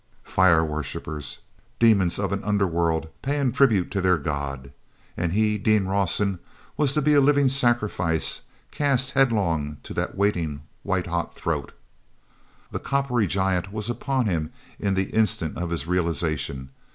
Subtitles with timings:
[0.23, 1.41] Fire worshipers!
[1.77, 4.73] Demons of an under world paying tribute to their god.
[5.15, 6.39] And he, Dean Rawson,
[6.75, 8.41] was to be a living sacrifice,
[8.71, 11.71] cast headlong to that waiting, white hot throat!
[12.71, 16.69] The coppery giant was upon him in the instant of his realization.